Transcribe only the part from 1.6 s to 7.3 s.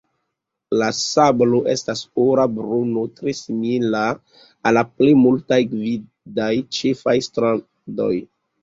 estas ora bruno, tre simila al la plej multaj gvidaj ĉefaj